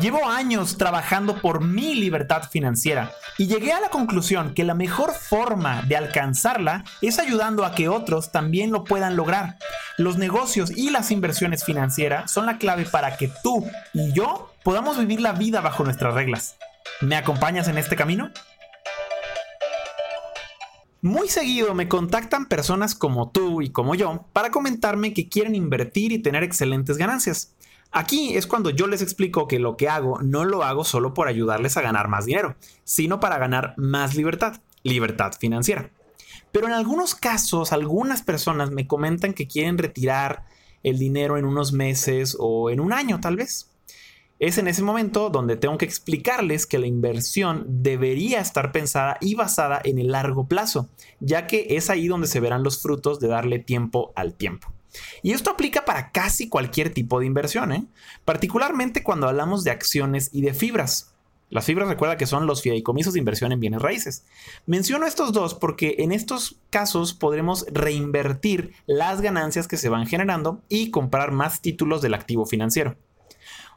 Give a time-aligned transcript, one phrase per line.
[0.00, 5.14] Llevo años trabajando por mi libertad financiera y llegué a la conclusión que la mejor
[5.14, 9.56] forma de alcanzarla es ayudando a que otros también lo puedan lograr.
[9.96, 14.98] Los negocios y las inversiones financieras son la clave para que tú y yo podamos
[14.98, 16.56] vivir la vida bajo nuestras reglas.
[17.00, 18.30] ¿Me acompañas en este camino?
[21.04, 26.12] Muy seguido me contactan personas como tú y como yo para comentarme que quieren invertir
[26.12, 27.52] y tener excelentes ganancias.
[27.92, 31.28] Aquí es cuando yo les explico que lo que hago no lo hago solo por
[31.28, 35.90] ayudarles a ganar más dinero, sino para ganar más libertad, libertad financiera.
[36.52, 40.46] Pero en algunos casos, algunas personas me comentan que quieren retirar
[40.82, 43.68] el dinero en unos meses o en un año tal vez.
[44.44, 49.36] Es en ese momento donde tengo que explicarles que la inversión debería estar pensada y
[49.36, 53.28] basada en el largo plazo, ya que es ahí donde se verán los frutos de
[53.28, 54.70] darle tiempo al tiempo.
[55.22, 57.86] Y esto aplica para casi cualquier tipo de inversión, ¿eh?
[58.26, 61.14] particularmente cuando hablamos de acciones y de fibras.
[61.48, 64.26] Las fibras recuerda que son los fideicomisos de inversión en bienes raíces.
[64.66, 70.60] Menciono estos dos porque en estos casos podremos reinvertir las ganancias que se van generando
[70.68, 72.98] y comprar más títulos del activo financiero.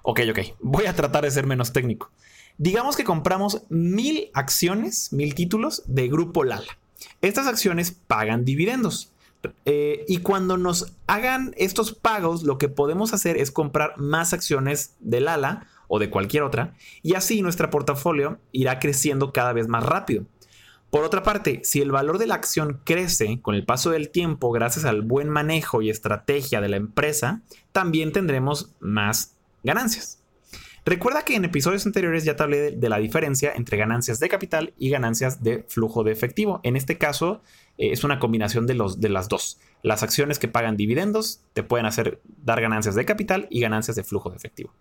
[0.10, 2.10] Ok, ok, voy a tratar de ser menos técnico.
[2.58, 6.78] Digamos que compramos mil acciones, mil títulos de Grupo Lala.
[7.22, 9.12] Estas acciones pagan dividendos.
[9.66, 14.96] Eh, y cuando nos hagan estos pagos, lo que podemos hacer es comprar más acciones
[15.02, 19.84] del ALA o de cualquier otra, y así nuestro portafolio irá creciendo cada vez más
[19.84, 20.24] rápido.
[20.90, 24.54] Por otra parte, si el valor de la acción crece con el paso del tiempo
[24.54, 27.42] gracias al buen manejo y estrategia de la empresa,
[27.74, 30.20] también tendremos más ganancias.
[30.88, 34.74] Recuerda que en episodios anteriores ya te hablé de, la diferencia entre ganancias de capital
[34.78, 36.62] y ganancias de flujo de efectivo.
[36.64, 37.42] En este caso
[37.78, 39.60] eh, es una combinación de, los, de las dos.
[39.84, 44.06] Las acciones que pagan dividendos te pueden hacer dar ganancias de capital y ganancias de
[44.06, 44.74] flujo de efectivo.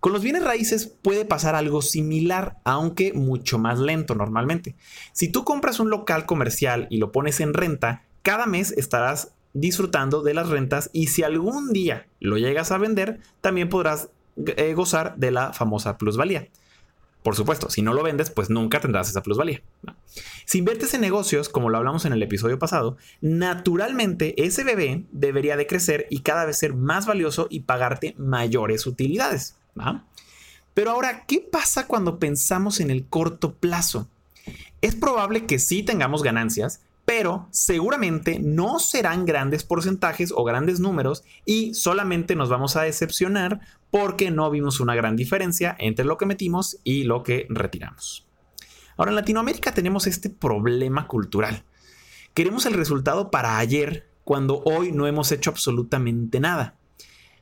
[0.00, 4.74] Con los bienes raíces puede pasar algo similar, aunque mucho más lento normalmente.
[5.12, 10.22] Si tú compras un local comercial y lo pones en renta, cada mes estarás disfrutando
[10.22, 14.08] de las rentas y si algún día lo llegas a vender, también podrás
[14.56, 16.48] eh, gozar de la famosa plusvalía.
[17.22, 19.60] Por supuesto, si no lo vendes, pues nunca tendrás esa plusvalía.
[20.44, 25.56] Si inviertes en negocios, como lo hablamos en el episodio pasado, naturalmente ese bebé debería
[25.56, 29.56] de crecer y cada vez ser más valioso y pagarte mayores utilidades.
[30.74, 34.08] Pero ahora, ¿qué pasa cuando pensamos en el corto plazo?
[34.80, 41.24] Es probable que sí tengamos ganancias, pero seguramente no serán grandes porcentajes o grandes números
[41.46, 43.60] y solamente nos vamos a decepcionar
[43.90, 48.26] porque no vimos una gran diferencia entre lo que metimos y lo que retiramos.
[48.98, 51.64] Ahora en Latinoamérica tenemos este problema cultural.
[52.34, 56.74] Queremos el resultado para ayer cuando hoy no hemos hecho absolutamente nada.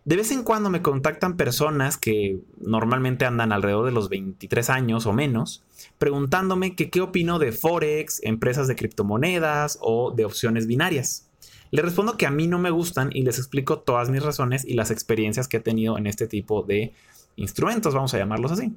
[0.06, 5.04] De vez en cuando me contactan personas que normalmente andan alrededor de los 23 años
[5.04, 5.64] o menos,
[5.98, 11.28] preguntándome qué opino de Forex, empresas de criptomonedas o de opciones binarias.
[11.72, 14.74] Les respondo que a mí no me gustan y les explico todas mis razones y
[14.74, 16.92] las experiencias que he tenido en este tipo de
[17.34, 18.72] instrumentos, vamos a llamarlos así.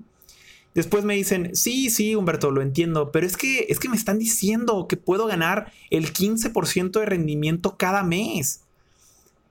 [0.74, 4.18] Después me dicen, sí, sí, Humberto, lo entiendo, pero es que, es que me están
[4.18, 8.64] diciendo que puedo ganar el 15% de rendimiento cada mes.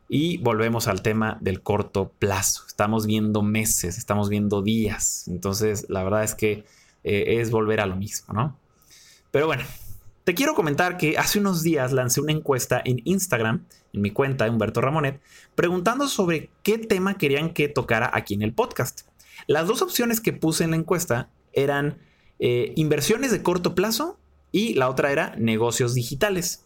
[0.08, 2.64] Y volvemos al tema del corto plazo.
[2.66, 5.28] Estamos viendo meses, estamos viendo días.
[5.28, 6.64] Entonces, la verdad es que
[7.04, 8.56] eh, es volver a lo mismo, ¿no?
[9.30, 9.64] Pero bueno,
[10.24, 14.48] te quiero comentar que hace unos días lancé una encuesta en Instagram, en mi cuenta,
[14.50, 15.20] Humberto Ramonet,
[15.54, 19.02] preguntando sobre qué tema querían que tocara aquí en el podcast.
[19.46, 21.98] Las dos opciones que puse en la encuesta eran
[22.38, 24.18] eh, inversiones de corto plazo
[24.52, 26.64] y la otra era negocios digitales.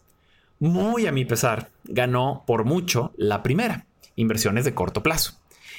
[0.63, 5.33] Muy a mi pesar, ganó por mucho la primera, inversiones de corto plazo.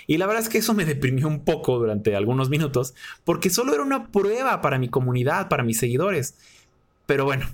[0.07, 2.95] Y la verdad es que eso me deprimió un poco durante algunos minutos,
[3.25, 6.37] porque solo era una prueba para mi comunidad, para mis seguidores.
[7.07, 7.47] Pero bueno,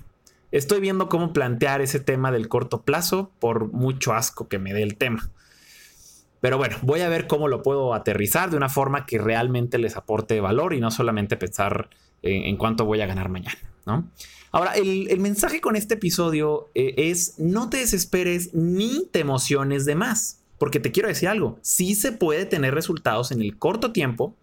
[0.51, 4.83] estoy viendo cómo plantear ese tema del corto plazo por mucho asco que me dé
[4.83, 5.29] el tema.
[6.41, 9.95] Pero bueno, voy a ver cómo lo puedo aterrizar de una forma que realmente les
[9.95, 11.91] aporte valor y no solamente pensar
[12.23, 14.11] en, cuánto voy a ganar mañana, ¿no?
[14.51, 19.95] Ahora, el, mensaje con este episodio eh, es no te desesperes ni te emociones de
[19.95, 20.39] más.
[20.57, 24.35] Porque te quiero decir algo, sí se puede tener resultados en el corto tiempo,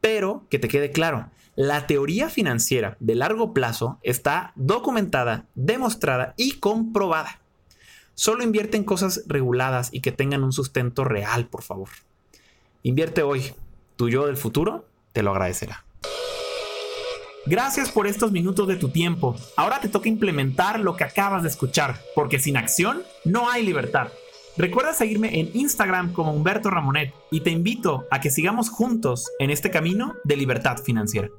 [0.00, 6.52] pero que te quede claro, la teoría financiera de largo plazo está documentada, demostrada y
[6.58, 7.40] comprobada.
[8.14, 11.88] Solo invierte en cosas reguladas y que tengan un sustento real, por favor.
[12.84, 13.54] Invierte hoy.
[13.96, 15.84] Tu yo del futuro te lo agradecerá.
[17.48, 19.34] Gracias por estos minutos de tu tiempo.
[19.56, 24.08] Ahora te toca implementar lo que acabas de escuchar, porque sin acción no hay libertad.
[24.58, 29.48] Recuerda seguirme en Instagram como Humberto Ramonet y te invito a que sigamos juntos en
[29.48, 31.30] este camino de libertad financiera.